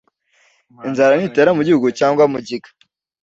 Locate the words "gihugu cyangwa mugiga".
1.67-2.69